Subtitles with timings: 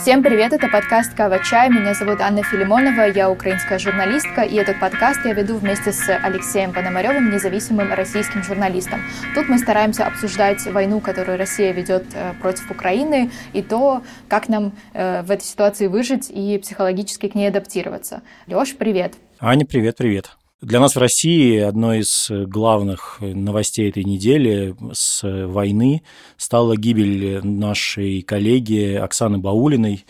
[0.00, 1.68] Всем привет, это подкаст «Кава Чай».
[1.68, 6.72] Меня зовут Анна Филимонова, я украинская журналистка, и этот подкаст я веду вместе с Алексеем
[6.72, 9.02] Пономаревым, независимым российским журналистом.
[9.34, 14.72] Тут мы стараемся обсуждать войну, которую Россия ведет э, против Украины, и то, как нам
[14.94, 18.22] э, в этой ситуации выжить и психологически к ней адаптироваться.
[18.46, 19.16] Леш, привет.
[19.38, 20.30] Аня, привет, привет.
[20.60, 26.02] Для нас в России одной из главных новостей этой недели с войны
[26.36, 30.04] стала гибель нашей коллеги Оксаны Баулиной,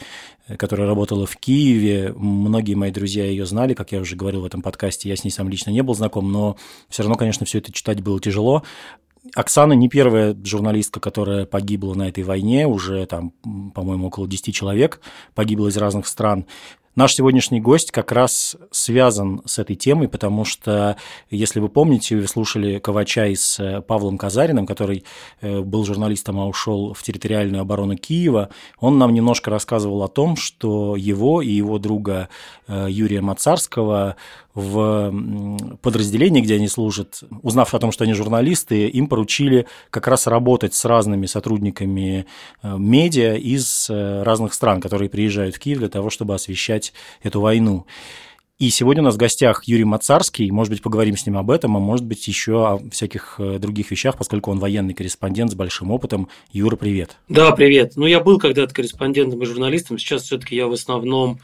[0.58, 2.12] которая работала в Киеве.
[2.16, 5.08] Многие мои друзья ее знали, как я уже говорил в этом подкасте.
[5.08, 6.56] Я с ней сам лично не был знаком, но
[6.88, 8.64] все равно, конечно, все это читать было тяжело.
[9.36, 13.34] Оксана не первая журналистка, которая погибла на этой войне, уже там,
[13.74, 15.00] по-моему, около 10 человек
[15.34, 16.46] погибло из разных стран.
[17.00, 20.98] Наш сегодняшний гость как раз связан с этой темой, потому что,
[21.30, 25.04] если вы помните, вы слушали Ковача с э, Павлом Казариным, который
[25.40, 28.50] э, был журналистом, а ушел в территориальную оборону Киева,
[28.80, 32.28] он нам немножко рассказывал о том, что его и его друга
[32.68, 34.16] э, Юрия Мацарского
[34.54, 35.12] в
[35.82, 40.74] подразделении, где они служат, узнав о том, что они журналисты, им поручили как раз работать
[40.74, 42.26] с разными сотрудниками
[42.62, 46.92] э, медиа из э, разных стран, которые приезжают в Киев для того, чтобы освещать
[47.22, 47.86] эту войну.
[48.60, 50.50] И сегодня у нас в гостях Юрий Мацарский.
[50.50, 53.90] Может быть, поговорим с ним об этом, а может быть, еще о всяких э, других
[53.90, 56.28] вещах, поскольку он военный корреспондент с большим опытом.
[56.52, 57.16] Юра, привет.
[57.30, 57.92] Да, привет.
[57.96, 59.96] Ну, я был когда-то корреспондентом и журналистом.
[59.96, 61.40] Сейчас все-таки я в основном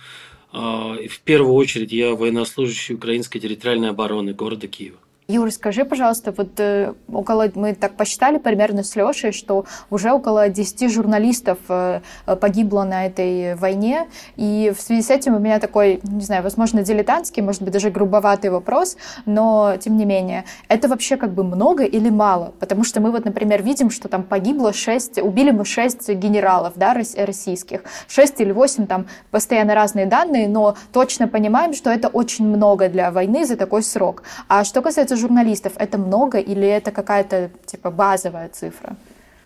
[0.53, 4.99] в первую очередь я военнослужащий Украинской территориальной обороны города Киева.
[5.29, 10.49] Юр, скажи, пожалуйста, вот э, около, мы так посчитали примерно с Лешей, что уже около
[10.49, 12.01] 10 журналистов э,
[12.41, 16.85] погибло на этой войне, и в связи с этим у меня такой, не знаю, возможно,
[16.85, 21.83] дилетантский, может быть, даже грубоватый вопрос, но тем не менее, это вообще как бы много
[21.83, 22.55] или мало?
[22.61, 26.95] Потому что мы вот, например, видим, что там погибло 6, убили мы 6 генералов, да,
[26.95, 32.89] российских, 6 или 8, там постоянно разные данные, но точно понимаем, что это очень много
[32.89, 34.23] для войны за такой срок.
[34.47, 38.97] А что касается журналистов, это много или это какая-то типа базовая цифра?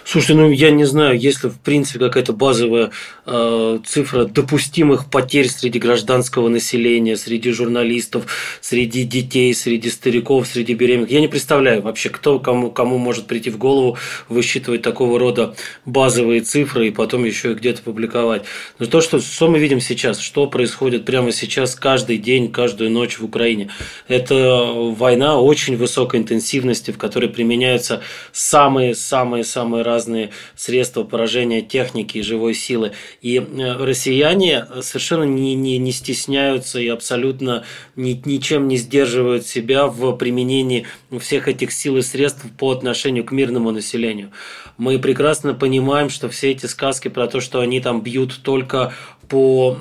[0.04, 2.90] Слушайте, ну я не знаю, если в принципе какая-то базовая
[3.26, 8.26] э, цифра допустимых потерь среди гражданского населения, среди журналистов,
[8.60, 11.10] среди детей, среди стариков, среди беременных.
[11.10, 16.40] Я не представляю вообще, кто кому, кому может прийти в голову высчитывать такого рода базовые
[16.40, 18.42] цифры и потом еще их где-то публиковать.
[18.78, 23.18] Но то, что, что мы видим сейчас, что происходит прямо сейчас каждый день, каждую ночь
[23.18, 23.70] в Украине,
[24.08, 32.54] это война очень высокой интенсивности, в которой применяются самые-самые-самые разные средства поражения техники и живой
[32.54, 32.92] силы.
[33.22, 37.64] И э, россияне совершенно не, не, не стесняются и абсолютно
[37.96, 40.86] ни, ничем не сдерживают себя в применении
[41.18, 44.30] всех этих сил и средств по отношению к мирному населению.
[44.78, 48.94] Мы прекрасно понимаем, что все эти сказки про то, что они там бьют только
[49.30, 49.78] по,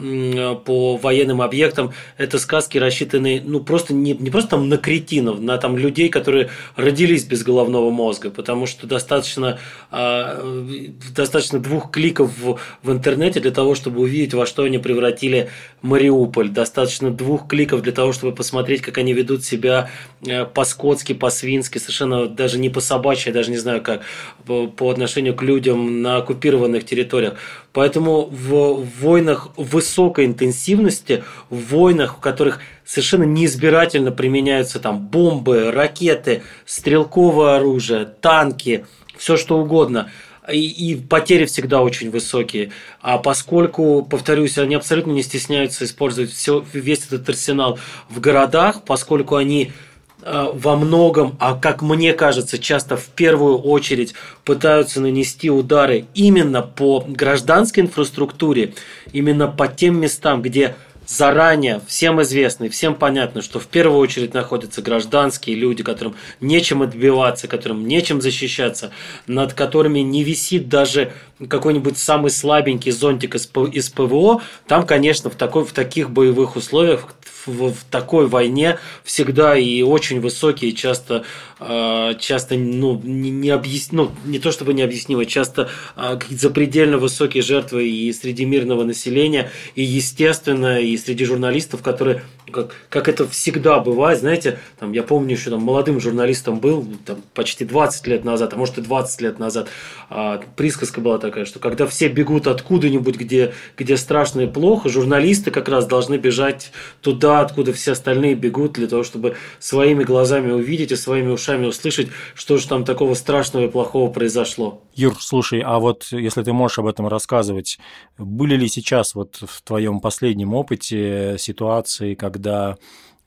[0.64, 5.58] по военным объектам, это сказки рассчитаны, ну, просто не, не просто там на кретинов, на
[5.58, 9.58] там людей, которые родились без головного мозга, потому что достаточно,
[9.92, 15.50] э, достаточно двух кликов в, в интернете для того, чтобы увидеть, во что они превратили
[15.81, 19.90] Мариуполь, достаточно двух кликов для того, чтобы посмотреть, как они ведут себя
[20.28, 24.02] э, по-скотски, по-свински, совершенно даже не по-собачьи, даже не знаю как,
[24.46, 27.34] по, по отношению к людям на оккупированных территориях.
[27.74, 36.44] Поэтому в войнах высокой интенсивности, в войнах, в которых совершенно неизбирательно применяются там бомбы, ракеты,
[36.66, 38.86] стрелковое оружие, танки,
[39.18, 40.12] все что угодно–
[40.52, 42.72] и, и потери всегда очень высокие.
[43.02, 47.80] А поскольку, повторюсь, они абсолютно не стесняются использовать все, весь этот арсенал
[48.10, 49.72] в городах, поскольку они
[50.22, 54.13] во многом, а как мне кажется, часто в первую очередь
[54.44, 58.74] пытаются нанести удары именно по гражданской инфраструктуре,
[59.13, 60.75] именно по тем местам, где
[61.09, 66.84] заранее всем известно и всем понятно, что в первую очередь находятся гражданские люди, которым нечем
[66.84, 68.91] отбиваться, которым нечем защищаться,
[69.25, 71.12] над которыми не висит даже
[71.47, 77.07] какой-нибудь самый слабенький зонтик из, из ПВО, там, конечно, в, такой, в таких боевых условиях,
[77.22, 81.25] в, в такой войне всегда и очень высокие, часто,
[81.60, 83.92] э, часто ну, не, не, объяс...
[83.92, 89.51] ну, не то чтобы необъяснимо, часто э, какие-то запредельно высокие жертвы и среди мирного населения,
[89.75, 95.36] и, естественно, и среди журналистов, которые как, как это всегда бывает, знаете, там, я помню
[95.36, 99.40] еще там, молодым журналистом был, там, почти 20 лет назад, а может и 20 лет
[99.40, 99.69] назад,
[100.10, 105.51] а, присказка была такая, что когда все бегут откуда-нибудь, где, где страшно и плохо, журналисты
[105.51, 110.91] как раз должны бежать туда, откуда все остальные бегут, для того, чтобы своими глазами увидеть
[110.91, 114.81] и своими ушами услышать, что же там такого страшного и плохого произошло.
[114.95, 117.80] Юр, слушай, а вот если ты можешь об этом рассказывать,
[118.18, 122.77] были ли сейчас вот в твоем последнем опыте ситуации, когда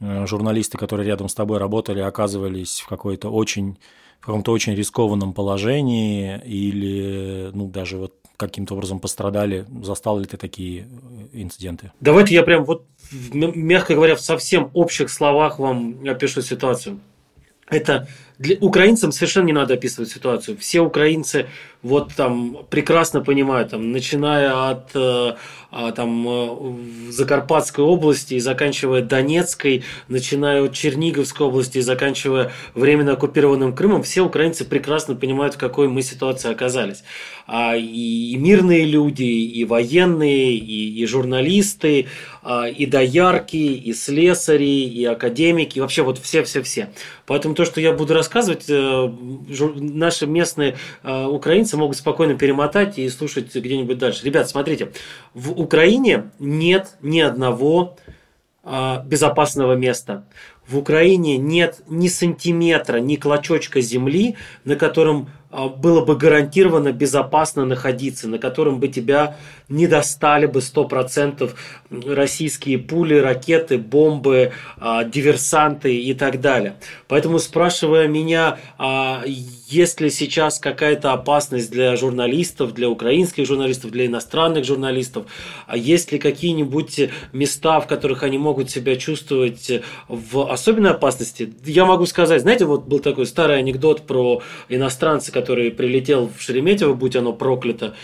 [0.00, 3.78] э, журналисты, которые рядом с тобой работали, оказывались в какой-то очень
[4.20, 8.14] в каком-то очень рискованном положении или ну, даже вот
[8.46, 9.66] каким-то образом пострадали?
[9.82, 11.92] Застал ли ты такие э, инциденты?
[12.00, 12.86] Давайте я прям вот,
[13.32, 17.00] мягко говоря, в совсем общих словах вам опишу ситуацию.
[17.68, 18.08] Это
[18.38, 20.56] для украинцам совершенно не надо описывать ситуацию.
[20.58, 21.46] Все украинцы
[21.82, 25.34] вот там прекрасно понимают, там, начиная от э,
[25.72, 33.12] а, там, э, Закарпатской области и заканчивая Донецкой, начиная от Черниговской области и заканчивая временно
[33.12, 37.02] оккупированным Крымом, все украинцы прекрасно понимают, в какой мы ситуации оказались.
[37.46, 42.06] А, и, мирные люди, и военные, и, и журналисты,
[42.42, 46.90] а, и доярки, и слесари, и академики, и вообще вот все-все-все.
[47.26, 48.31] Поэтому то, что я буду рассказывать,
[48.68, 49.12] э,
[49.76, 54.24] наши местные украинцы украинцы могут спокойно перемотать и слушать где-нибудь дальше.
[54.24, 54.92] Ребят, смотрите,
[55.34, 57.96] в Украине нет ни одного
[58.64, 60.24] э, безопасного места.
[60.72, 67.66] В Украине нет ни сантиметра, ни клочочка земли, на котором а, было бы гарантированно безопасно
[67.66, 69.36] находиться, на котором бы тебя
[69.68, 71.52] не достали бы 100%
[72.06, 76.76] российские пули, ракеты, бомбы, а, диверсанты и так далее.
[77.06, 79.22] Поэтому спрашивая меня, а,
[79.72, 85.26] есть ли сейчас какая-то опасность для журналистов, для украинских журналистов, для иностранных журналистов,
[85.74, 92.06] есть ли какие-нибудь места, в которых они могут себя чувствовать в особенной опасности, я могу
[92.06, 97.32] сказать, знаете, вот был такой старый анекдот про иностранца, который прилетел в Шереметьево, будь оно
[97.32, 97.94] проклято,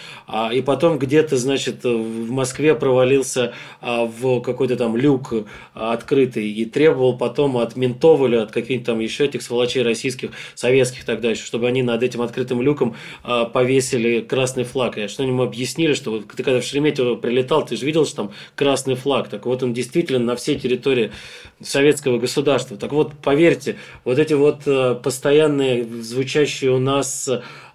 [0.52, 5.32] и потом где-то, значит, в Москве провалился а, в какой-то там люк
[5.74, 10.30] а, открытый и требовал потом от ментов или от каких-то там еще этих сволочей российских,
[10.54, 12.94] советских тогда еще, чтобы они над этим открытым люком
[13.24, 14.96] а, повесили красный флаг.
[14.96, 18.06] И что они ему объяснили, что вот ты когда в Шереметьево прилетал, ты же видел,
[18.06, 19.28] что там красный флаг.
[19.28, 21.10] Так вот он действительно на всей территории
[21.60, 22.76] советского государства.
[22.76, 27.28] Так вот, поверьте, вот эти вот постоянные звучащие у нас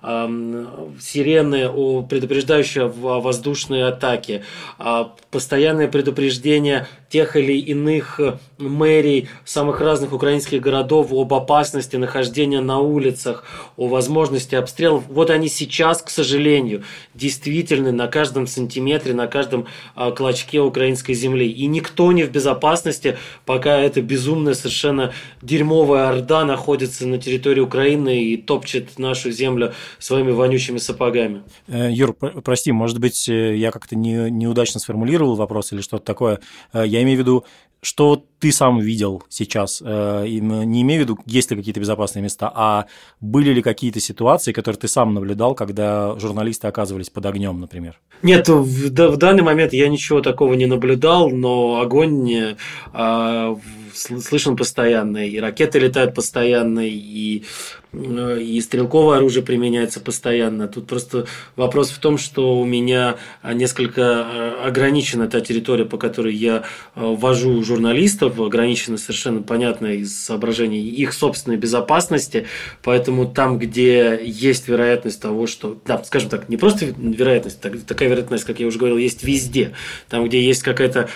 [0.03, 1.69] сирены,
[2.03, 4.43] предупреждающие о воздушной атаке,
[4.77, 8.19] а постоянное предупреждение тех или иных
[8.57, 13.43] мэрий самых разных украинских городов об опасности нахождения на улицах,
[13.77, 15.03] о возможности обстрелов.
[15.07, 16.83] Вот они сейчас, к сожалению,
[17.13, 21.49] действительно на каждом сантиметре, на каждом а, клочке украинской земли.
[21.49, 28.23] И никто не в безопасности, пока эта безумная, совершенно дерьмовая орда находится на территории Украины
[28.23, 31.43] и топчет нашу землю своими вонючими сапогами.
[31.67, 36.39] Э, Юр, прости, может быть, э, я как-то не, неудачно сформулировал вопрос или что-то такое.
[36.73, 37.45] Я имею в виду,
[37.83, 42.51] что ты сам видел сейчас, э, не имею в виду, есть ли какие-то безопасные места,
[42.53, 42.85] а
[43.19, 47.99] были ли какие-то ситуации, которые ты сам наблюдал, когда журналисты оказывались под огнем, например?
[48.21, 52.55] Нет, в, в данный момент я ничего такого не наблюдал, но огонь
[52.93, 53.55] э,
[53.93, 60.67] слышен постоянно, и ракеты летают постоянно, и Э, и стрелковое оружие применяется постоянно.
[60.67, 66.33] Тут просто вопрос в том, что у меня несколько э, ограничена та территория, по которой
[66.33, 66.61] я э,
[66.95, 72.47] вожу журналистов, ограничена совершенно понятно из соображений их собственной безопасности,
[72.81, 78.45] поэтому там, где есть вероятность того, что, да, скажем так, не просто вероятность, такая вероятность,
[78.45, 79.73] как я уже говорил, есть везде,
[80.09, 81.09] там, где есть какая-то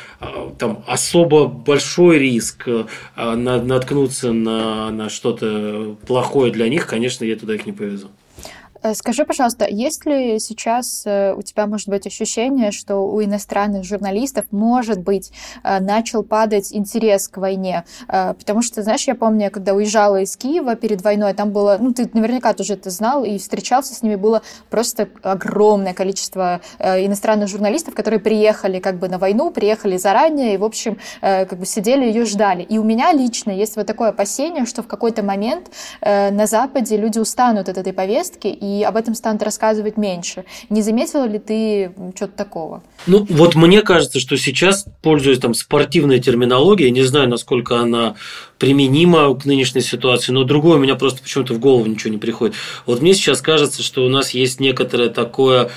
[0.60, 2.68] там особо большой риск
[3.16, 8.10] наткнуться на, на что-то плохое для них, конечно, я туда их не повезу.
[8.88, 13.84] Э, скажи, пожалуйста, есть ли сейчас э, у тебя, может быть, ощущение, что у иностранных
[13.84, 15.32] журналистов, может быть,
[15.64, 17.84] э, начал падать интерес к войне?
[18.08, 22.10] Потому что, знаешь, я помню, когда уезжала из Киева перед войной, там было, ну, ты
[22.14, 28.20] наверняка тоже это знал и встречался с ними, было просто огромное количество иностранных журналистов, которые
[28.20, 32.64] приехали как бы на войну, приехали заранее и, в общем, как бы сидели ее ждали.
[32.64, 37.20] И у меня лично есть вот такое опасение, что в какой-то момент на Западе люди
[37.20, 40.46] устанут от этой повестки и об этом станут рассказывать меньше.
[40.70, 42.84] Не заметила ли ты что-то такого?
[43.06, 48.16] Ну, вот мне кажется, что сейчас, пользуясь там спортивной терминологией, не знаю, насколько она
[48.58, 52.56] применима к нынешней ситуации, но другое у меня просто почему-то в голову ничего не приходит.
[52.86, 55.70] Вот мне сейчас кажется, что у нас есть некоторое такое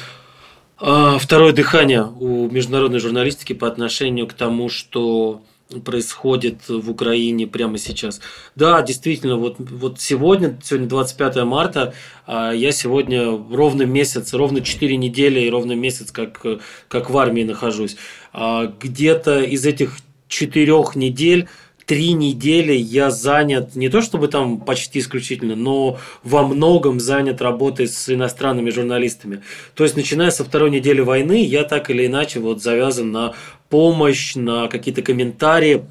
[0.79, 5.43] а, второе дыхание у международной журналистики по отношению к тому, что
[5.85, 8.21] происходит в Украине прямо сейчас.
[8.57, 11.95] Да, действительно, вот, вот сегодня, сегодня 25 марта,
[12.27, 16.45] а я сегодня ровно месяц, ровно 4 недели и ровно месяц, как,
[16.89, 17.97] как в армии нахожусь.
[18.33, 19.99] А где-то из этих
[20.29, 21.49] четырех недель
[21.91, 27.89] три недели я занят, не то чтобы там почти исключительно, но во многом занят работой
[27.89, 29.43] с иностранными журналистами.
[29.75, 33.35] То есть, начиная со второй недели войны, я так или иначе вот завязан на
[33.71, 35.85] помощь, на какие-то комментарии,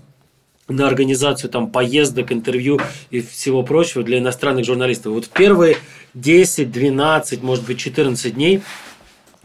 [0.68, 5.14] на организацию там поездок, интервью и всего прочего для иностранных журналистов.
[5.14, 5.78] Вот в первые
[6.14, 8.62] 10, 12, может быть 14 дней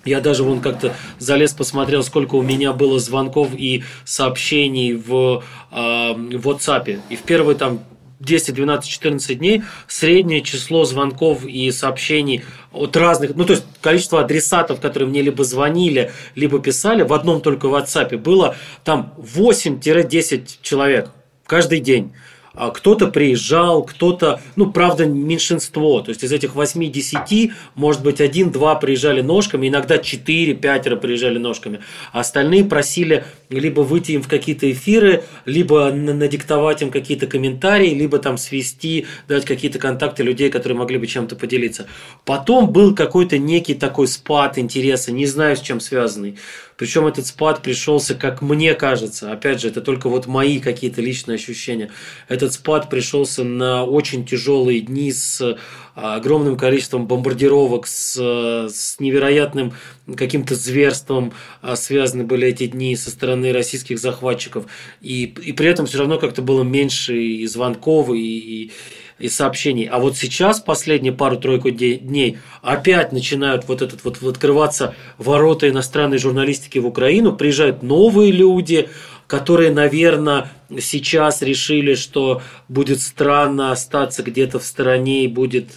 [0.04, 6.12] я даже вон как-то залез, посмотрел, сколько у меня было звонков и сообщений в, э,
[6.12, 7.00] в WhatsApp.
[7.08, 7.80] И в первые там
[8.20, 12.42] 10, 12, 14 дней среднее число звонков и сообщений
[12.74, 17.40] от разных, ну то есть количество адресатов, которые мне либо звонили, либо писали в одном
[17.40, 21.10] только WhatsApp было там 8-10 человек
[21.46, 22.12] каждый день.
[22.56, 26.00] А кто-то приезжал, кто-то, ну, правда, меньшинство.
[26.00, 31.80] То есть из этих 8-10, может быть, один-два приезжали ножками, иногда 4-5 приезжали ножками.
[32.12, 33.24] А остальные просили
[33.58, 39.44] либо выйти им в какие-то эфиры, либо надиктовать им какие-то комментарии, либо там свести, дать
[39.44, 41.86] какие-то контакты людей, которые могли бы чем-то поделиться.
[42.24, 46.36] Потом был какой-то некий такой спад интереса, не знаю, с чем связанный.
[46.76, 51.36] Причем этот спад пришелся, как мне кажется, опять же, это только вот мои какие-то личные
[51.36, 51.90] ощущения.
[52.28, 55.56] Этот спад пришелся на очень тяжелые дни с
[55.94, 59.74] огромным количеством бомбардировок, с, с невероятным
[60.16, 61.32] каким-то зверством
[61.62, 64.66] а, связаны были эти дни со стороны российских захватчиков.
[65.00, 68.72] И, и при этом все равно как-то было меньше и звонков, и, и
[69.18, 69.84] и сообщений.
[69.84, 76.78] А вот сейчас, последние пару-тройку дней, опять начинают вот этот вот открываться ворота иностранной журналистики
[76.78, 78.88] в Украину, приезжают новые люди,
[79.26, 80.50] которые, наверное,
[80.80, 85.76] сейчас решили, что будет странно остаться где-то в стороне и будет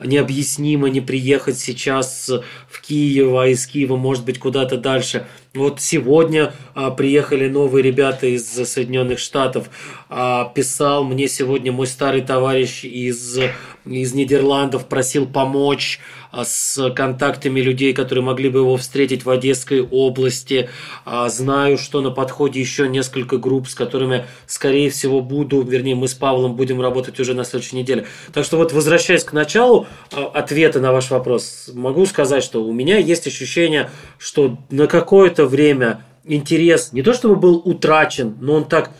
[0.00, 2.30] необъяснимо не приехать сейчас
[2.68, 5.26] в Киев, а из Киева, может быть, куда-то дальше.
[5.54, 9.70] Вот сегодня а, приехали новые ребята из Соединенных Штатов.
[10.08, 13.38] А, писал мне сегодня мой старый товарищ из,
[13.84, 16.00] из Нидерландов, просил помочь
[16.32, 20.68] с контактами людей, которые могли бы его встретить в Одесской области.
[21.04, 26.08] А, знаю, что на подходе еще несколько групп, с которыми, скорее всего, буду, вернее, мы
[26.08, 28.06] с Павлом будем работать уже на следующей неделе.
[28.32, 32.72] Так что вот, возвращаясь к началу а, ответа на ваш вопрос, могу сказать, что у
[32.72, 38.64] меня есть ощущение, что на какое-то время интерес не то чтобы был утрачен, но он
[38.66, 38.90] так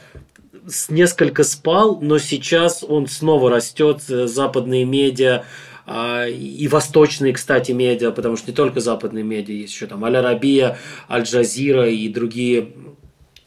[0.88, 5.44] несколько спал, но сейчас он снова растет, э, западные медиа, а,
[5.90, 10.78] и восточные, кстати, медиа, потому что не только западные медиа, есть еще там Аль-Арабия,
[11.08, 12.72] Аль-Джазира и другие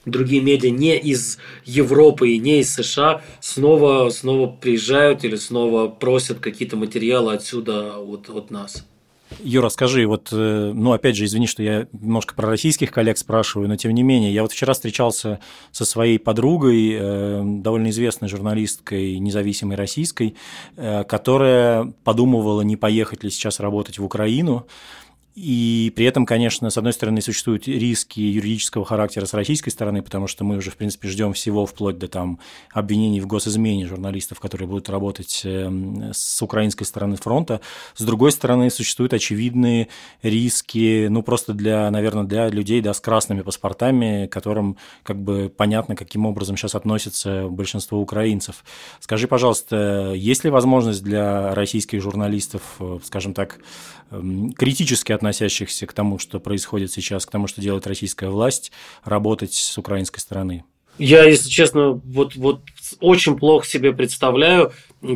[0.06, 6.40] другие медиа не из Европы и не из США снова, снова приезжают или снова просят
[6.40, 8.86] какие-то материалы отсюда от, от нас.
[9.40, 13.70] Юра, скажи, вот, э, ну, опять же, извини, что я немножко про российских коллег спрашиваю,
[13.70, 15.40] но тем не менее, я вот вчера встречался
[15.72, 20.36] со своей подругой, э, довольно известной журналисткой, независимой российской,
[20.76, 24.68] э, которая подумывала, не поехать ли сейчас работать в Украину,
[25.34, 30.28] и при этом, конечно, с одной стороны, существуют риски юридического характера с российской стороны, потому
[30.28, 32.40] что мы уже, в принципе, ждем всего вплоть до там,
[32.74, 37.62] обвинений в госизмене журналистов, которые будут работать эм, с украинской стороны фронта.
[37.96, 39.88] С другой стороны, существуют очевидные
[40.22, 45.96] риски, ну, просто для, наверное, для людей да, с красными паспортами, которым как бы понятно,
[45.96, 48.66] каким образом сейчас относятся большинство украинцев.
[49.00, 53.60] Скажи, пожалуйста, есть ли возможность для российских журналистов, э, скажем так,
[54.12, 58.72] эм, критически относящихся к тому, что происходит сейчас, к тому, что делает российская власть,
[59.04, 60.66] работать с украинской стороны?
[60.98, 62.62] Я, если честно, вот, вот
[63.00, 64.74] очень плохо себе представляю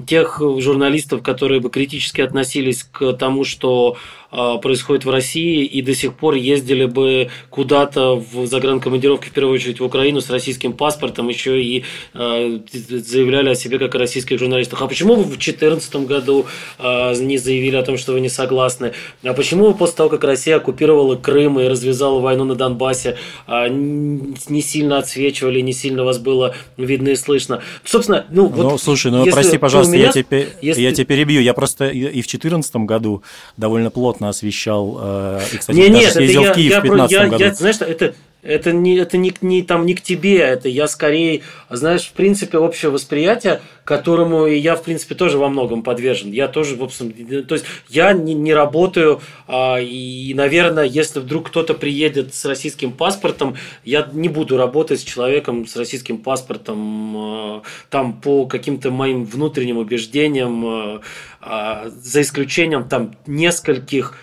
[0.07, 3.97] тех журналистов, которые бы критически относились к тому, что
[4.37, 9.55] а, происходит в России, и до сих пор ездили бы куда-то в загранкомандировке, в первую
[9.55, 14.37] очередь в Украину, с российским паспортом, еще и э, заявляли о себе как о российских
[14.37, 14.81] журналистах.
[14.81, 16.47] А почему вы в 2014 году
[16.79, 18.91] э, не заявили о том, что вы не согласны?
[19.23, 24.61] А почему вы после того, как Россия оккупировала Крым и развязала войну на Донбассе, не
[24.61, 27.61] сильно отсвечивали, не сильно вас было видно и слышно?
[27.85, 28.63] Собственно, ну, вот...
[28.63, 30.81] Ну, слушай, ну, прости, пожалуйста, меня, я, тебе, если...
[30.81, 31.41] я тебя перебью.
[31.41, 33.23] Я просто и в 2014 году
[33.57, 34.97] довольно плотно освещал.
[35.01, 37.43] Э, и, кстати, не, нет, ездил я, в Киев я, в 2015 я, году.
[37.43, 38.15] Я, знаешь, это,
[38.45, 42.59] это не, это не, не, там, не к тебе, это я скорее, знаешь, в принципе,
[42.59, 46.31] общее восприятие, которому я, в принципе, тоже во многом подвержен.
[46.31, 47.11] Я тоже, в общем,
[47.43, 52.91] то есть я не, не работаю, а, и, наверное, если вдруг кто-то приедет с российским
[52.91, 59.25] паспортом, я не буду работать с человеком с российским паспортом а, там по каким-то моим
[59.25, 61.01] внутренним убеждениям, а,
[61.41, 64.15] а за исключением там нескольких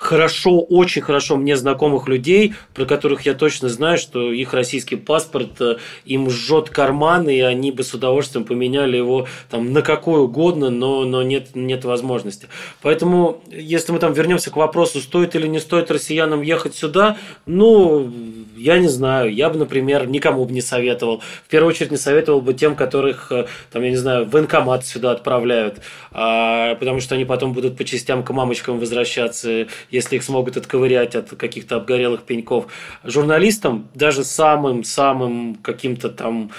[0.00, 5.60] хорошо, очень хорошо мне знакомых людей, про которых я точно знаю, что их российский паспорт
[5.60, 5.76] э,
[6.06, 11.04] им жжет карманы, и они бы с удовольствием поменяли его там на какой угодно, но,
[11.04, 12.48] но нет, нет возможности.
[12.80, 18.10] Поэтому, если мы там вернемся к вопросу, стоит или не стоит россиянам ехать сюда, ну,
[18.56, 19.32] я не знаю.
[19.32, 21.22] Я бы, например, никому бы не советовал.
[21.46, 24.86] В первую очередь не советовал бы тем, которых, э, там, я не знаю, в военкомат
[24.86, 30.22] сюда отправляют, а, потому что они потом будут по частям к мамочкам возвращаться если их
[30.22, 32.66] смогут отковырять от каких-то обгорелых пеньков.
[33.04, 36.50] Журналистам, даже самым-самым каким-то там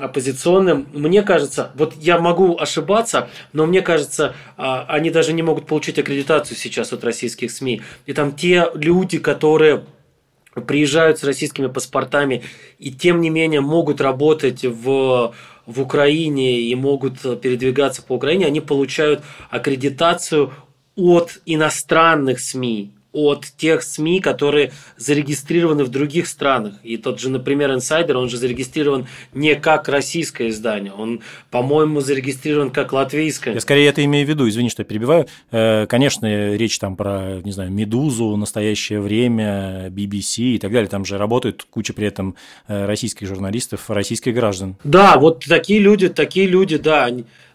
[0.00, 5.66] оппозиционным, мне кажется, вот я могу ошибаться, но мне кажется, а, они даже не могут
[5.66, 7.82] получить аккредитацию сейчас от российских СМИ.
[8.06, 9.84] И там те люди, которые
[10.66, 12.42] приезжают с российскими паспортами
[12.78, 15.32] и тем не менее могут работать в
[15.66, 20.52] в Украине и могут передвигаться по Украине, они получают аккредитацию
[21.00, 26.74] от иностранных СМИ, от тех СМИ, которые зарегистрированы в других странах.
[26.82, 32.70] И тот же, например, Insider, он же зарегистрирован не как российское издание, он, по-моему, зарегистрирован
[32.70, 33.54] как латвийское.
[33.54, 35.26] Я скорее это имею в виду, извини, что я перебиваю.
[35.50, 40.88] Э, конечно, речь там про, не знаю, «Медузу», «Настоящее время», BBC и так далее.
[40.88, 42.36] Там же работают куча при этом
[42.68, 44.76] э, российских журналистов, российских граждан.
[44.84, 47.10] Да, вот такие люди, такие люди, да,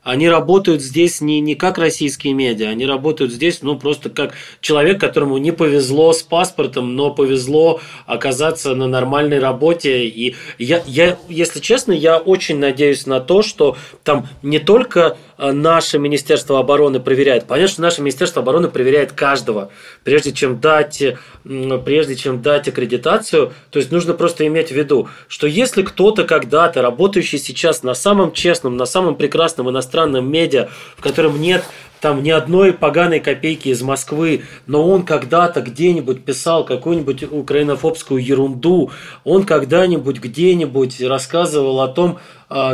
[0.06, 5.02] они работают здесь не, не как российские медиа, они работают здесь, ну, просто как человек,
[5.02, 10.06] которому не повезло с паспортом, но повезло оказаться на нормальной работе.
[10.06, 16.00] И я, я если честно, я очень надеюсь на то, что там не только наше
[16.00, 17.46] Министерство обороны проверяет.
[17.46, 19.70] Понятно, что наше Министерство обороны проверяет каждого,
[20.04, 21.04] прежде чем дать,
[21.44, 23.54] прежде чем дать аккредитацию.
[23.70, 28.32] То есть нужно просто иметь в виду, что если кто-то когда-то, работающий сейчас на самом
[28.32, 31.63] честном, на самом прекрасном иностранном медиа, в котором нет
[32.01, 38.92] там ни одной поганой копейки из Москвы, но он когда-то где-нибудь писал какую-нибудь украинофобскую ерунду,
[39.24, 42.20] он когда-нибудь где-нибудь рассказывал о том,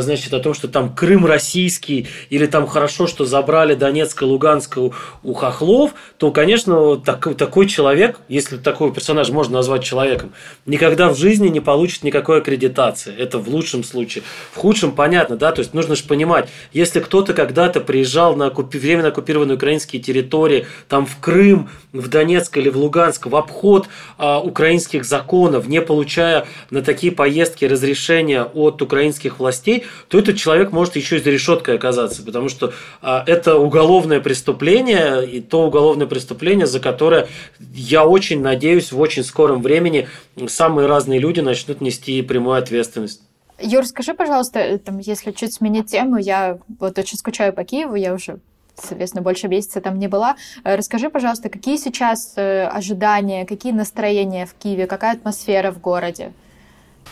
[0.00, 4.78] значит, о том, что там Крым российский, или там хорошо, что забрали Донецк и Луганск
[5.22, 10.32] у хохлов, то, конечно, так, такой человек, если такой персонаж можно назвать человеком,
[10.66, 13.14] никогда в жизни не получит никакой аккредитации.
[13.16, 14.24] Это в лучшем случае.
[14.52, 19.08] В худшем понятно, да, то есть нужно же понимать, если кто-то когда-то приезжал на временно
[19.08, 25.04] оккупированные украинские территории, там в Крым, в Донецк или в Луганск, в обход а, украинских
[25.04, 30.96] законов, не получая на такие поездки разрешения от украинских властей, властей, то этот человек может
[30.96, 36.66] еще и за решеткой оказаться, потому что а, это уголовное преступление, и то уголовное преступление,
[36.66, 37.28] за которое
[37.74, 40.08] я очень надеюсь в очень скором времени
[40.48, 43.22] самые разные люди начнут нести прямую ответственность.
[43.60, 47.94] Юр, скажи, пожалуйста, э, там, если чуть сменить тему, я вот очень скучаю по Киеву,
[47.94, 48.38] я уже
[48.74, 50.34] соответственно, больше месяца там не была.
[50.64, 56.32] Э, расскажи, пожалуйста, какие сейчас э, ожидания, какие настроения в Киеве, какая атмосфера в городе?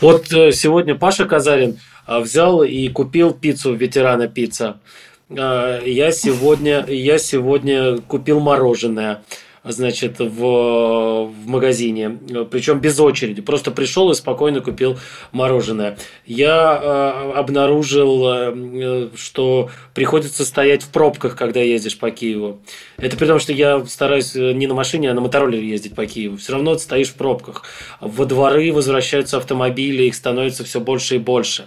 [0.00, 4.80] Вот сегодня Паша Казарин а, взял и купил пиццу ветерана пицца.
[5.30, 9.22] А, я сегодня, я сегодня купил мороженое
[9.64, 12.18] значит, в, в магазине,
[12.50, 14.98] причем без очереди, просто пришел и спокойно купил
[15.32, 15.98] мороженое.
[16.26, 22.60] Я э, обнаружил, э, что приходится стоять в пробках, когда ездишь по Киеву.
[22.96, 26.36] Это при том, что я стараюсь не на машине, а на мотороллере ездить по Киеву.
[26.36, 27.64] Все равно стоишь в пробках.
[28.00, 31.66] Во дворы возвращаются автомобили, их становится все больше и больше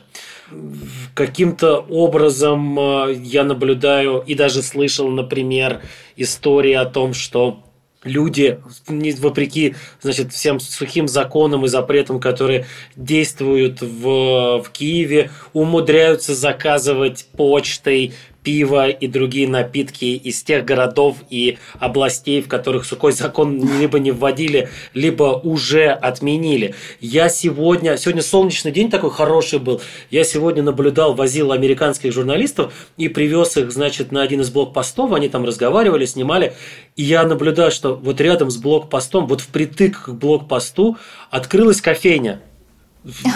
[1.13, 5.81] каким-то образом э, я наблюдаю и даже слышал, например,
[6.15, 7.63] истории о том, что
[8.03, 17.27] люди, вопреки значит, всем сухим законам и запретам, которые действуют в, в Киеве, умудряются заказывать
[17.35, 23.99] почтой пиво и другие напитки из тех городов и областей, в которых сухой закон либо
[23.99, 26.75] не вводили, либо уже отменили.
[26.99, 33.07] Я сегодня, сегодня солнечный день такой хороший был, я сегодня наблюдал, возил американских журналистов и
[33.07, 36.53] привез их, значит, на один из блокпостов, они там разговаривали, снимали,
[36.95, 40.97] и я наблюдаю, что вот рядом с блокпостом, вот впритык к блокпосту
[41.29, 42.41] открылась кофейня.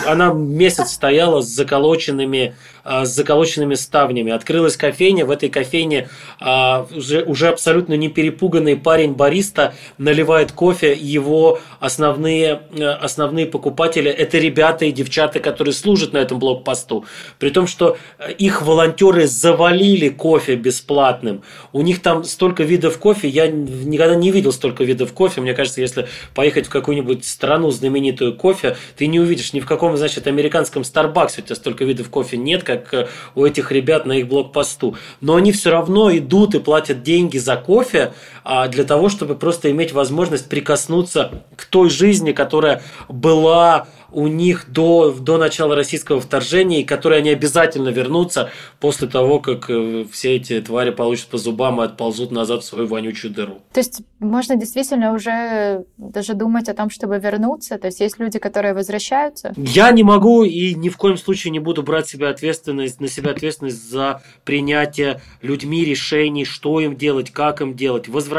[0.06, 2.56] Она месяц стояла с заколоченными
[2.90, 4.32] а, с заколоченными ставнями.
[4.32, 6.08] Открылась кофейня, в этой кофейне
[6.40, 14.10] а, уже, уже абсолютно не перепуганный парень бариста наливает кофе, его основные, э, основные покупатели–
[14.18, 17.04] это ребята и девчата, которые служат на этом блокпосту.
[17.40, 21.44] При том, что э, их волонтеры завалили кофе бесплатным.
[21.74, 25.42] У них там столько видов кофе, я никогда не видел столько видов кофе.
[25.42, 29.98] Мне кажется, если поехать в какую-нибудь страну знаменитую кофе, ты не увидишь ни в каком,
[29.98, 34.12] значит, американском Starbucks у тебя столько видов кофе нет, как э, у этих ребят на
[34.12, 34.96] их блокпосту.
[35.20, 38.14] Но они все равно идут и платят деньги за кофе
[38.50, 44.66] а, для того, чтобы просто иметь возможность прикоснуться к той жизни, которая была у них
[44.70, 50.36] до, до начала российского вторжения, и которые они обязательно вернутся после того, как э, все
[50.36, 53.60] эти твари получат по зубам и отползут назад в свою вонючую дыру.
[53.74, 57.78] То есть можно действительно уже даже думать о том, чтобы вернуться?
[57.78, 59.54] То есть есть люди, которые возвращаются?
[59.58, 63.32] Я не могу и ни в коем случае не буду брать себя ответственность, на себя
[63.32, 68.37] ответственность за принятие людьми решений, что им делать, как им делать, возвращаться,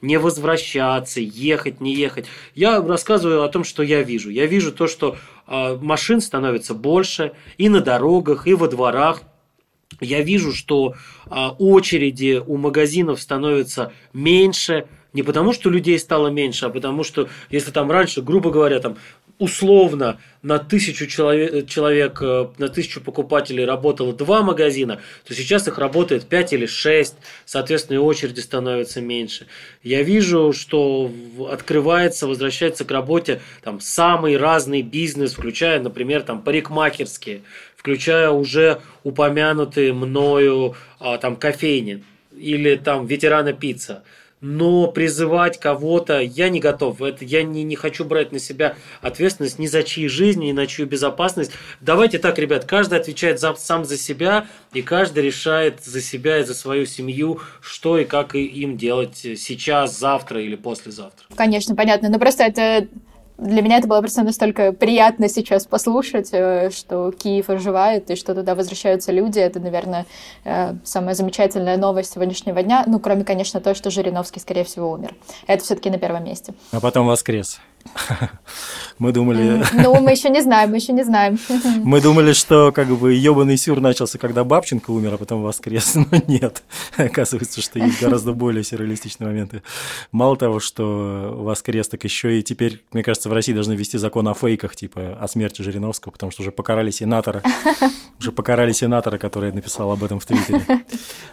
[0.00, 2.26] не возвращаться, ехать, не ехать.
[2.54, 4.30] Я рассказываю о том, что я вижу.
[4.30, 9.22] Я вижу то, что э, машин становится больше и на дорогах, и во дворах.
[10.00, 10.94] Я вижу, что
[11.26, 17.28] э, очереди у магазинов становятся меньше, не потому, что людей стало меньше, а потому что,
[17.48, 18.96] если там раньше, грубо говоря, там
[19.38, 25.78] условно на тысячу человек, человек, э, на тысячу покупателей работало два магазина, то сейчас их
[25.78, 29.46] работает пять или шесть, соответственно, и очереди становятся меньше.
[29.82, 31.10] Я вижу, что
[31.50, 37.42] открывается, возвращается к работе там самый разный бизнес, включая, например, там парикмахерские,
[37.76, 42.04] включая уже упомянутые мною а, там кофейни
[42.36, 44.04] или там ветерана пицца
[44.44, 47.00] но призывать кого-то я не готов.
[47.00, 50.66] Это я не, не хочу брать на себя ответственность ни за чьи жизни, ни на
[50.66, 51.50] чью безопасность.
[51.80, 56.44] Давайте так, ребят, каждый отвечает за, сам за себя, и каждый решает за себя и
[56.44, 61.24] за свою семью, что и как им делать сейчас, завтра или послезавтра.
[61.34, 62.10] Конечно, понятно.
[62.10, 62.86] Но просто это
[63.38, 68.34] для меня это было просто настолько приятно сейчас послушать, э, что Киев оживает и что
[68.34, 69.38] туда возвращаются люди.
[69.38, 70.06] Это, наверное,
[70.44, 72.84] э, самая замечательная новость сегодняшнего дня.
[72.86, 75.14] Ну, кроме, конечно, того, что Жириновский, скорее всего, умер.
[75.46, 76.54] Это все-таки на первом месте.
[76.70, 77.60] А потом воскрес.
[78.98, 79.64] Мы думали...
[79.72, 81.38] Ну, мы еще не знаем, мы еще не знаем.
[81.84, 85.94] Мы думали, что как бы ебаный сюр начался, когда Бабченко умер, а потом воскрес.
[85.94, 86.62] Но нет.
[86.96, 89.62] Оказывается, что есть гораздо более сюрреалистичные моменты.
[90.12, 94.28] Мало того, что воскрес, так еще и теперь, мне кажется, в России должны ввести закон
[94.28, 97.42] о фейках, типа о смерти Жириновского, потому что уже покарали сенатора.
[98.20, 100.64] Уже покарали сенатора, который написал об этом в Твиттере.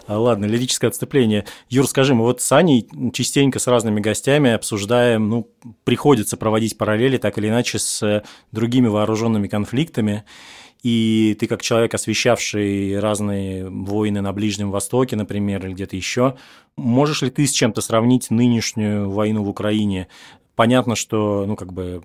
[0.08, 1.46] А, ладно, лирическое отступление.
[1.70, 5.48] Юр, скажи, мы вот с Аней частенько с разными гостями обсуждаем, ну,
[5.84, 10.24] приходится проводить параллели так или иначе с другими вооруженными конфликтами.
[10.84, 16.38] И ты как человек, освещавший разные войны на Ближнем Востоке, например, или где-то еще,
[16.76, 20.08] можешь ли ты с чем-то сравнить нынешнюю войну в Украине?
[20.56, 22.02] Понятно, что, ну, как бы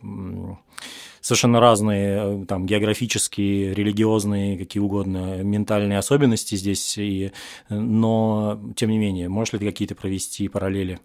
[1.22, 7.32] совершенно разные там географические, религиозные, какие угодно ментальные особенности здесь, и,
[7.70, 11.00] но тем не менее, можешь ли ты какие-то провести параллели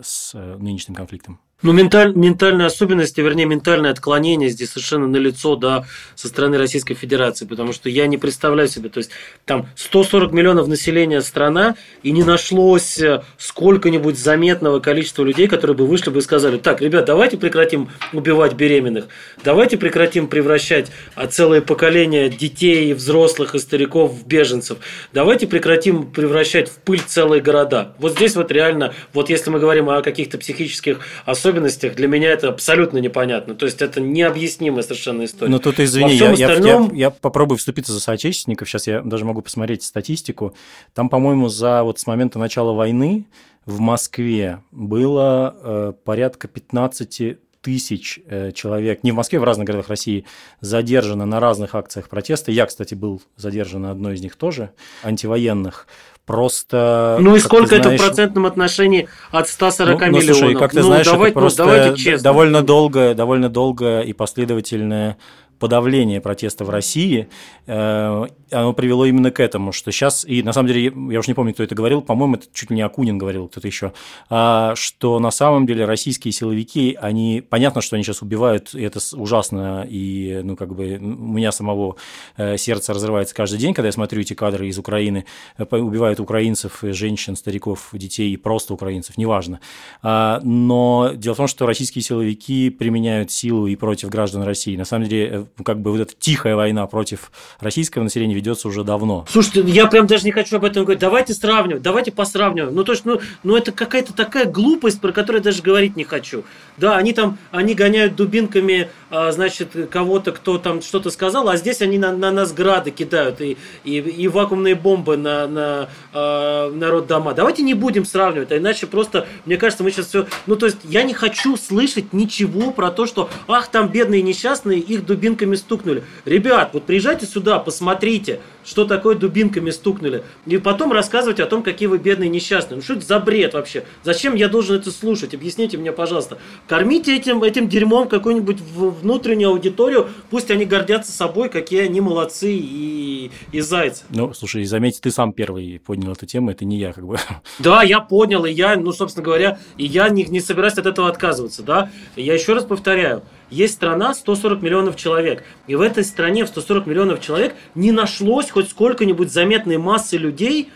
[0.00, 1.40] с нынешним конфликтом?
[1.62, 7.46] Ну, менталь, ментальные особенности, вернее, ментальное отклонение здесь совершенно налицо, да, со стороны Российской Федерации,
[7.46, 9.10] потому что я не представляю себе, то есть
[9.46, 15.86] там 140 миллионов населения страна, и не нашлось э, сколько-нибудь заметного количества людей, которые бы
[15.86, 19.06] вышли бы и сказали, так, ребят, давайте прекратим убивать беременных,
[19.42, 24.76] давайте прекратим превращать а, целые поколения детей, взрослых и стариков в беженцев,
[25.14, 27.94] давайте прекратим превращать в пыль целые города.
[27.98, 32.30] Вот здесь вот реально, вот если мы говорим о каких-то психических особенностях, особенностях для меня
[32.30, 33.54] это абсолютно непонятно.
[33.54, 35.50] То есть это необъяснимая совершенно история.
[35.50, 36.88] Ну тут извини, я, остальном...
[36.88, 38.68] я, я, я попробую вступиться за соотечественников.
[38.68, 40.54] Сейчас я даже могу посмотреть статистику.
[40.94, 43.26] Там, по-моему, за вот с момента начала войны
[43.64, 49.88] в Москве было э, порядка 15 тысяч э, человек, не в Москве, в разных городах
[49.88, 50.24] России,
[50.60, 52.52] задержано на разных акциях протеста.
[52.52, 54.70] Я, кстати, был задержан на одной из них тоже,
[55.02, 55.88] антивоенных.
[56.26, 57.18] Просто...
[57.20, 60.36] Ну и сколько знаешь, это в процентном отношении от 140 ну, ну, миллионов?
[60.36, 62.24] Слушай, как ты ну, знаешь, давай, это просто ну, давайте честно.
[62.24, 65.18] довольно долгое, довольно долгое и последовательное
[65.58, 67.28] подавление протеста в России,
[67.66, 71.34] э, оно привело именно к этому, что сейчас, и на самом деле, я уже не
[71.34, 73.92] помню, кто это говорил, по-моему, это чуть ли не Акунин говорил, кто-то еще,
[74.30, 79.00] а, что на самом деле российские силовики, они, понятно, что они сейчас убивают, и это
[79.14, 81.96] ужасно, и, ну, как бы, у меня самого
[82.36, 85.24] э, сердце разрывается каждый день, когда я смотрю эти кадры из Украины,
[85.58, 89.60] э, убивают украинцев, женщин, стариков, детей, и просто украинцев, неважно.
[90.02, 94.76] А, но дело в том, что российские силовики применяют силу и против граждан России.
[94.76, 97.30] На самом деле, как бы вот эта тихая война против
[97.60, 99.24] российского населения ведется уже давно.
[99.28, 101.00] Слушайте, я прям даже не хочу об этом говорить.
[101.00, 102.74] Давайте сравнивать, давайте посравниваем.
[102.74, 106.04] Ну, то есть, ну, ну это какая-то такая глупость, про которую я даже говорить не
[106.04, 106.44] хочу.
[106.76, 111.80] Да, они там, они гоняют дубинками а, значит, кого-то, кто там что-то сказал, а здесь
[111.80, 117.06] они на, на нас грады кидают и, и, и вакуумные бомбы на, на э, народ
[117.06, 117.32] дома.
[117.32, 120.26] Давайте не будем сравнивать, а иначе просто, мне кажется, мы сейчас все...
[120.46, 124.80] Ну, то есть, я не хочу слышать ничего про то, что, ах, там бедные несчастные,
[124.80, 125.06] их
[125.36, 126.04] дубинками стукнули.
[126.24, 130.24] Ребят, вот приезжайте сюда, посмотрите, что такое дубинками стукнули.
[130.46, 132.76] И потом рассказывать о том, какие вы бедные несчастные.
[132.76, 133.84] Ну, что это за бред вообще?
[134.02, 135.34] Зачем я должен это слушать?
[135.34, 136.38] Объясните мне, пожалуйста.
[136.66, 143.30] Кормите этим, этим дерьмом какую-нибудь внутреннюю аудиторию, пусть они гордятся собой, какие они молодцы и,
[143.52, 144.04] и зайцы.
[144.10, 147.18] Ну, слушай, заметь, ты сам первый поднял эту тему, это не я, как бы.
[147.58, 151.08] Да, я понял, и я, ну, собственно говоря, и я не, не собираюсь от этого
[151.08, 151.90] отказываться, да.
[152.16, 155.44] Я еще раз повторяю, есть страна 140 миллионов человек.
[155.66, 160.70] И в этой стране в 140 миллионов человек не нашлось хоть сколько-нибудь заметной массы людей,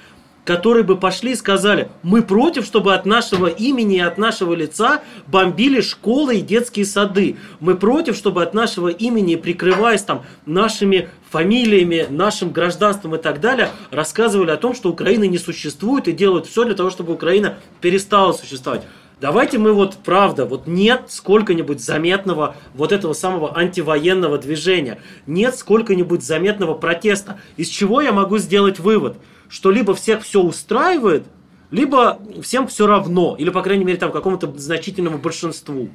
[0.45, 5.03] которые бы пошли и сказали, мы против, чтобы от нашего имени и от нашего лица
[5.27, 7.37] бомбили школы и детские сады.
[7.61, 13.69] Мы против, чтобы от нашего имени, прикрываясь там нашими фамилиями, нашим гражданством и так далее,
[13.91, 18.33] рассказывали о том, что Украина не существует и делают все для того, чтобы Украина перестала
[18.33, 18.83] существовать.
[19.21, 26.23] Давайте мы вот, правда, вот нет сколько-нибудь заметного вот этого самого антивоенного движения, нет сколько-нибудь
[26.25, 27.39] заметного протеста.
[27.59, 29.19] Из чего я могу сделать вывод?
[29.51, 31.25] Что либо всех все устраивает,
[31.71, 35.89] либо всем все равно, или, по крайней мере, там какому-то значительному большинству.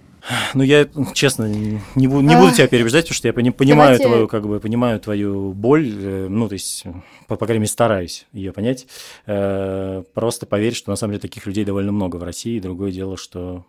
[0.54, 4.06] Ну, я, честно, не, не буду тебя переубеждать, потому что я понимаю Давайте...
[4.06, 6.84] твою, как бы, понимаю твою боль, э, ну, то есть,
[7.28, 8.88] по, по крайней мере, стараюсь ее понять.
[9.28, 12.60] Э, просто поверь, что на самом деле таких людей довольно много в России.
[12.60, 13.66] Другое дело, что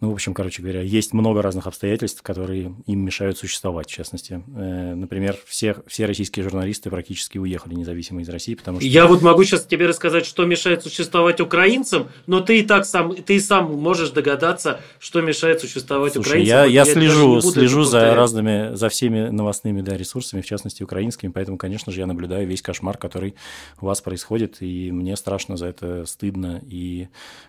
[0.00, 4.42] ну, в общем, короче говоря, есть много разных обстоятельств, которые им мешают существовать, в частности.
[4.56, 8.88] Э, например, все, все российские журналисты практически уехали независимо из России, потому что...
[8.88, 13.14] Я вот могу сейчас тебе рассказать, что мешает существовать украинцам, но ты и так сам,
[13.14, 16.48] ты и сам можешь догадаться, что мешает существовать Слушай, украинцам.
[16.48, 21.30] Я, я, я слежу, слежу за разными, за всеми новостными да, ресурсами, в частности, украинскими,
[21.30, 23.34] поэтому, конечно же, я наблюдаю весь кошмар, который
[23.82, 27.08] у вас происходит, и мне страшно за это стыдно и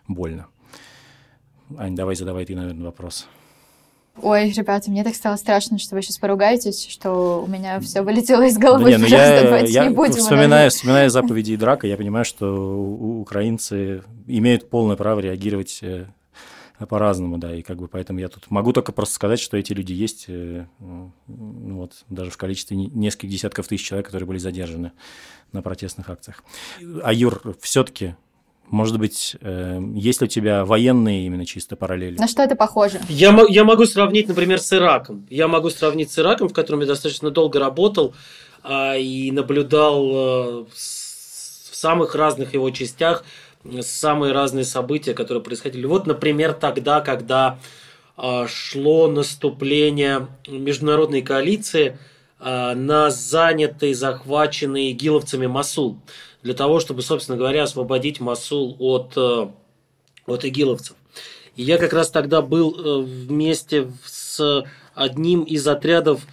[0.09, 0.47] больно.
[1.77, 3.27] Ань, давай задавай ты, наверное, вопрос.
[4.21, 8.45] Ой, ребята, мне так стало страшно, что вы сейчас поругаетесь, что у меня все вылетело
[8.45, 8.83] из головы.
[8.83, 14.03] Да не, ну я, я не будем вспоминаю, вспоминаю заповеди Драка, я понимаю, что украинцы
[14.27, 16.07] имеют полное право реагировать э,
[16.87, 19.93] по-разному, да, и как бы поэтому я тут могу только просто сказать, что эти люди
[19.93, 21.13] есть, э, ну,
[21.77, 24.91] вот, даже в количестве нескольких десятков тысяч человек, которые были задержаны
[25.53, 26.43] на протестных акциях.
[27.01, 28.15] А Юр, все-таки
[28.71, 32.17] может быть, э, есть ли у тебя военные именно чисто параллели?
[32.17, 32.99] На что это похоже?
[33.09, 35.27] Я, я могу сравнить, например, с Ираком.
[35.29, 38.15] Я могу сравнить с Ираком, в котором я достаточно долго работал
[38.63, 43.23] а, и наблюдал а, в самых разных его частях
[43.81, 45.85] самые разные события, которые происходили.
[45.85, 47.59] Вот, например, тогда, когда
[48.17, 51.97] а, шло наступление международной коалиции
[52.39, 55.99] а, на занятый, захваченный игиловцами Масул
[56.43, 59.47] для того, чтобы, собственно говоря, освободить Масул от, э,
[60.25, 60.95] от игиловцев.
[61.55, 66.25] И я как раз тогда был э, вместе с одним из отрядов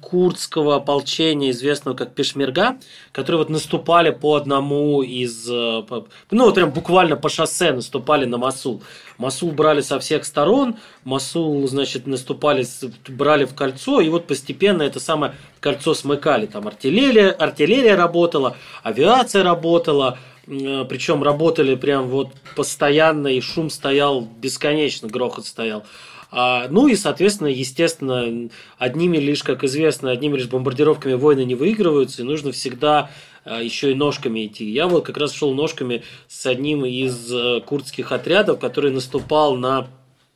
[0.00, 2.76] курдского ополчения, известного как Пешмерга,
[3.12, 8.82] которые вот наступали по одному из, ну вот прям буквально по шоссе наступали на Масул.
[9.18, 12.64] Масул брали со всех сторон, Масул, значит, наступали,
[13.08, 16.46] брали в кольцо, и вот постепенно это самое кольцо смыкали.
[16.46, 24.20] Там артиллерия, артиллерия работала, авиация работала, э, причем работали прям вот постоянно, и шум стоял
[24.20, 25.84] бесконечно, грохот стоял.
[26.30, 32.22] А, ну и, соответственно, естественно, одними лишь, как известно, одними лишь бомбардировками войны не выигрываются,
[32.22, 33.10] и нужно всегда
[33.44, 34.68] а, еще и ножками идти.
[34.68, 39.88] Я вот как раз шел ножками с одним из э, курдских отрядов, который наступал на,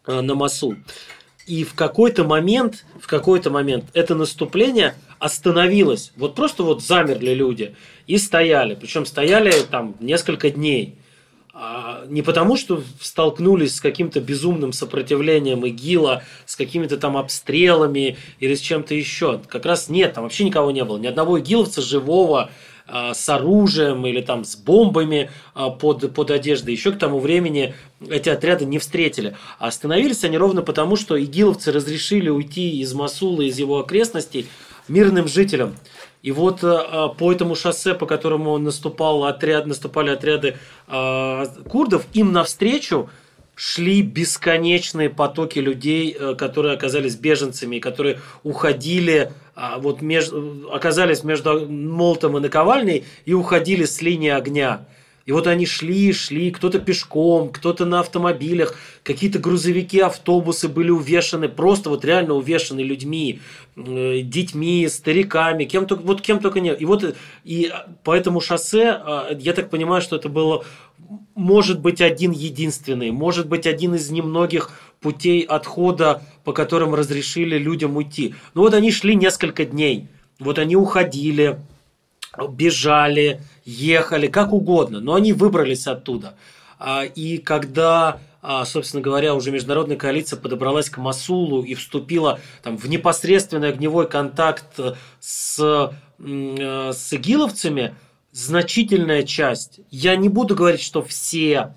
[0.06, 0.76] э, на Масул.
[1.46, 6.12] И в какой-то момент, в какой-то момент это наступление остановилось.
[6.16, 7.74] Вот просто вот замерли люди
[8.06, 8.74] и стояли.
[8.74, 10.96] Причем стояли там несколько дней.
[11.54, 18.54] А, не потому, что столкнулись с каким-то безумным сопротивлением ИГИЛа, с какими-то там обстрелами или
[18.54, 19.40] с чем-то еще.
[19.48, 20.96] Как раз нет, там вообще никого не было.
[20.96, 22.50] Ни одного ИГИЛовца живого,
[22.86, 26.74] а, с оружием или там с бомбами а, под, под одеждой.
[26.74, 27.74] Еще к тому времени
[28.08, 29.36] эти отряды не встретили.
[29.58, 34.46] А остановились они ровно потому, что игиловцы разрешили уйти из Масула, из его окрестностей
[34.88, 35.76] мирным жителям.
[36.22, 40.56] И вот а, по этому шоссе, по которому наступал отряд, наступали отряды
[41.68, 43.08] курдов, им навстречу
[43.54, 50.30] шли бесконечные потоки людей, э, которые оказались беженцами, которые уходили, а, вот меж,
[50.72, 54.86] оказались между молотом и наковальней и уходили с линии огня.
[55.26, 61.48] И вот они шли, шли, кто-то пешком, кто-то на автомобилях, какие-то грузовики, автобусы были увешаны,
[61.48, 63.40] просто вот реально увешаны людьми,
[63.76, 66.80] э, детьми, стариками, кем только, вот кем только нет.
[66.80, 67.72] И вот и
[68.04, 70.64] по этому шоссе, э, я так понимаю, что это было,
[71.34, 77.96] может быть, один единственный, может быть, один из немногих путей отхода, по которым разрешили людям
[77.96, 78.34] уйти.
[78.54, 80.08] Ну вот они шли несколько дней,
[80.38, 81.58] вот они уходили,
[82.50, 86.34] бежали, ехали, как угодно, но они выбрались оттуда.
[86.78, 92.76] А, и когда, а, собственно говоря, уже международная коалиция подобралась к Масулу и вступила там,
[92.76, 94.80] в непосредственный огневой контакт
[95.20, 97.94] с, э, с игиловцами,
[98.32, 101.74] значительная часть, я не буду говорить, что все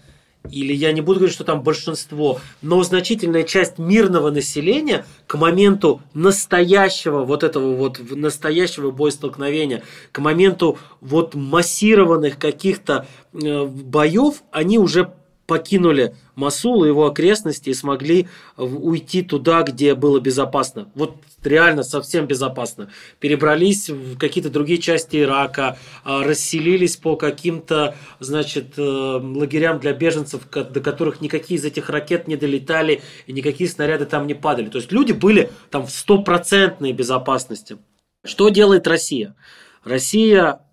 [0.52, 6.02] или я не буду говорить, что там большинство, но значительная часть мирного населения к моменту
[6.14, 15.14] настоящего вот этого вот настоящего боестолкновения, к моменту вот массированных каких-то э, боев, они уже
[15.48, 18.28] покинули Масул и его окрестности и смогли
[18.58, 20.90] уйти туда, где было безопасно.
[20.96, 22.90] Вот реально совсем безопасно.
[23.20, 30.42] Перебрались в какие-то другие части Ирака, а, расселились по каким-то, значит, э, лагерям для беженцев,
[30.52, 34.70] до которых никакие из этих ракет не долетали и никакие снаряды там не падали.
[34.70, 37.78] То есть люди были там в стопроцентной безопасности.
[38.26, 39.36] Что делает Россия?
[39.84, 40.65] Россия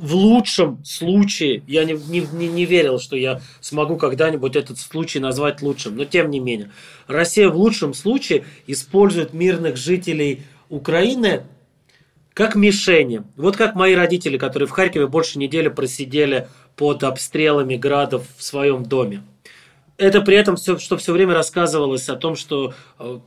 [0.00, 5.60] в лучшем случае, я не, не, не верил, что я смогу когда-нибудь этот случай назвать
[5.60, 6.70] лучшим, но тем не менее,
[7.06, 11.42] Россия в лучшем случае использует мирных жителей Украины
[12.32, 13.24] как мишени.
[13.36, 18.84] Вот как мои родители, которые в Харькове больше недели просидели под обстрелами градов в своем
[18.84, 19.24] доме.
[19.96, 23.18] Это при этом все, что все время рассказывалось о том, что э,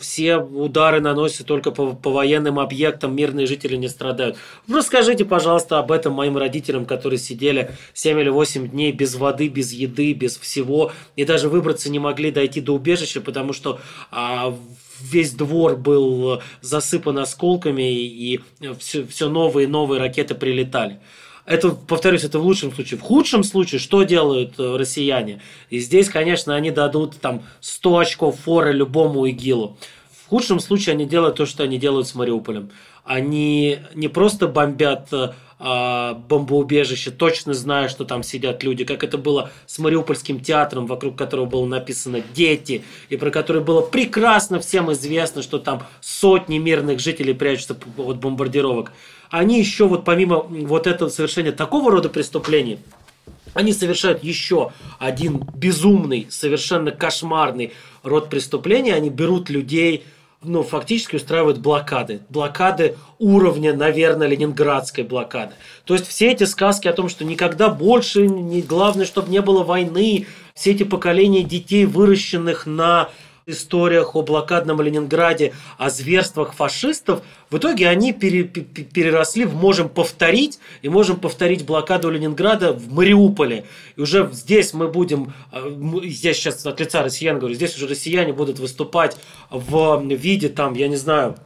[0.00, 4.36] все удары наносятся только по, по военным объектам, мирные жители не страдают.
[4.68, 9.72] Расскажите, пожалуйста, об этом моим родителям, которые сидели 7 или 8 дней без воды, без
[9.72, 13.80] еды, без всего, и даже выбраться не могли дойти до убежища, потому что
[14.10, 14.56] а,
[15.00, 18.40] весь двор был засыпан осколками, и
[18.78, 20.98] все, все новые и новые ракеты прилетали.
[21.46, 22.98] Это, повторюсь, это в лучшем случае.
[22.98, 25.40] В худшем случае, что делают э, россияне?
[25.70, 29.78] И здесь, конечно, они дадут там 100 очков форы любому ИГИЛу.
[30.24, 32.70] В худшем случае они делают то, что они делают с Мариуполем.
[33.04, 39.16] Они не просто бомбят э, а, бомбоубежище, точно зная, что там сидят люди, как это
[39.16, 44.92] было с Мариупольским театром, вокруг которого было написано «Дети», и про который было прекрасно всем
[44.92, 48.92] известно, что там сотни мирных жителей прячутся от бомбардировок
[49.30, 52.78] они еще вот помимо вот этого совершения такого рода преступлений,
[53.54, 58.94] они совершают еще один безумный, совершенно кошмарный род преступления.
[58.94, 60.04] Они берут людей,
[60.42, 62.20] ну, фактически устраивают блокады.
[62.28, 65.54] Блокады уровня, наверное, ленинградской блокады.
[65.86, 69.64] То есть все эти сказки о том, что никогда больше, не, главное, чтобы не было
[69.64, 73.08] войны, все эти поколения детей, выращенных на
[73.48, 80.58] историях о блокадном Ленинграде, о зверствах фашистов, в итоге они пере, переросли в можем повторить,
[80.82, 83.64] и можем повторить блокаду Ленинграда в Мариуполе.
[83.94, 85.70] И уже здесь мы будем, э,
[86.02, 89.16] я сейчас от лица россиян говорю, здесь уже россияне будут выступать
[89.48, 91.36] в виде там, я не знаю,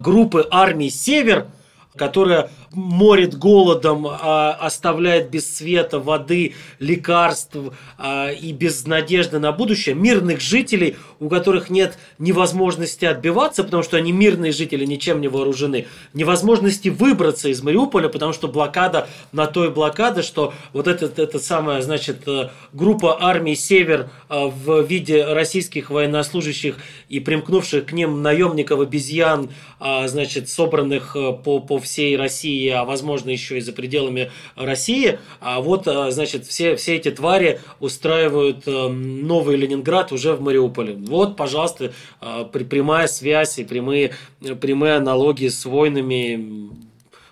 [0.00, 1.48] группы армии «Север»,
[1.96, 7.56] которая морит голодом, а, оставляет без света, воды, лекарств
[7.98, 13.96] а, и без надежды на будущее, мирных жителей, у которых нет невозможности отбиваться, потому что
[13.96, 19.70] они мирные жители, ничем не вооружены, невозможности выбраться из Мариуполя, потому что блокада на той
[19.70, 25.90] блокада, что вот эта, эта самая, значит, э, группа армий «Север» э, в виде российских
[25.90, 26.76] военнослужащих
[27.08, 33.30] и примкнувших к ним наемников-обезьян, а, значит, собранных э, по, по всей России а возможно
[33.30, 35.18] еще и за пределами России.
[35.40, 40.94] А вот, а, значит, все, все эти твари устраивают э, новый Ленинград уже в Мариуполе.
[40.94, 44.12] Вот, пожалуйста, а, прямая связь и прямые,
[44.60, 46.70] прямые аналогии с войнами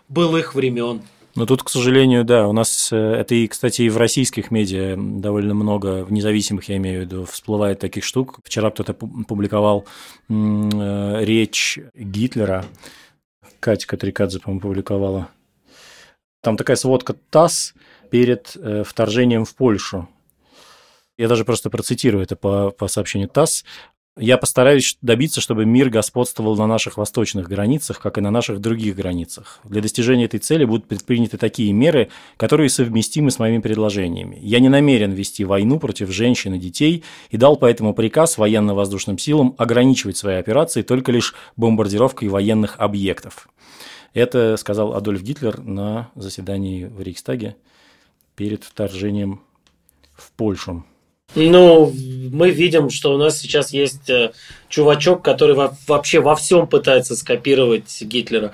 [0.08, 1.02] былых времен.
[1.36, 4.96] Но тут, к сожалению, да, у нас э, это и, кстати, и в российских медиа
[4.98, 8.40] довольно много, в независимых, я имею в виду, всплывает таких штук.
[8.44, 9.86] Вчера кто-то публиковал
[10.28, 12.64] э, речь Гитлера,
[13.61, 15.29] Катя Катрикадзе, по-моему, публиковала.
[16.42, 17.75] Там такая сводка ТАСС
[18.11, 20.09] перед э, вторжением в Польшу.
[21.18, 23.64] Я даже просто процитирую это по, по сообщению ТАСС.
[24.18, 28.96] Я постараюсь добиться, чтобы мир господствовал на наших восточных границах, как и на наших других
[28.96, 29.61] границах.
[29.62, 34.37] Для достижения этой цели будут предприняты такие меры, которые совместимы с моими предложениями.
[34.42, 39.55] Я не намерен вести войну против женщин и детей и дал поэтому приказ военно-воздушным силам
[39.59, 43.49] ограничивать свои операции только лишь бомбардировкой военных объектов.
[44.12, 47.57] Это сказал Адольф Гитлер на заседании в Рейхстаге
[48.35, 49.40] перед вторжением
[50.15, 50.85] в Польшу.
[51.35, 51.92] Ну,
[52.31, 54.33] мы видим, что у нас сейчас есть э,
[54.71, 55.56] чувачок, который
[55.87, 58.52] вообще во всем пытается скопировать Гитлера.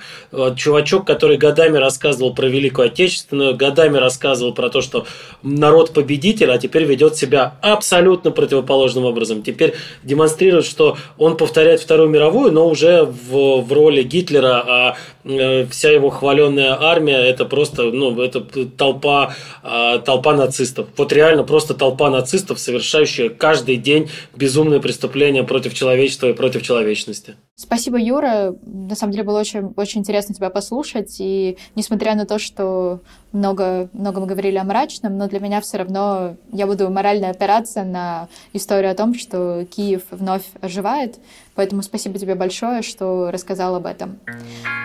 [0.55, 5.05] Чувачок, который годами рассказывал про Великую Отечественную, годами рассказывал про то, что
[5.43, 9.43] народ победитель, а теперь ведет себя абсолютно противоположным образом.
[9.43, 15.67] Теперь демонстрирует, что он повторяет Вторую мировую, но уже в, в роли Гитлера, а э,
[15.67, 18.41] вся его хваленная армия это просто ну, это
[18.75, 20.87] толпа, а, толпа нацистов.
[20.97, 26.63] Вот реально просто толпа нацистов, совершающая каждый день безумные преступления против человека человечества и против
[26.63, 27.35] человечности.
[27.59, 28.53] Спасибо, Юра.
[28.61, 31.15] На самом деле было очень, очень интересно тебя послушать.
[31.17, 32.99] И несмотря на то, что
[33.31, 37.83] много, много мы говорили о мрачном, но для меня все равно я буду моральная операция
[37.83, 41.17] на историю о том, что Киев вновь оживает.
[41.55, 44.19] Поэтому спасибо тебе большое, что рассказал об этом.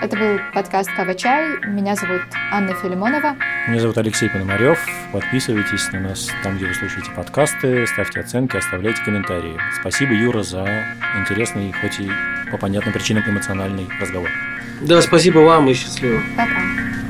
[0.03, 1.45] Это был подкаст «Кава Чай».
[1.66, 3.37] Меня зовут Анна Филимонова.
[3.68, 4.81] Меня зовут Алексей Пономарев.
[5.12, 9.59] Подписывайтесь на нас там, где вы слушаете подкасты, ставьте оценки, оставляйте комментарии.
[9.79, 10.66] Спасибо, Юра, за
[11.20, 12.09] интересный, хоть и
[12.53, 14.28] по понятным причинам эмоциональный разговор.
[14.82, 16.20] Да, спасибо вам и счастливо.
[16.36, 17.01] Пока.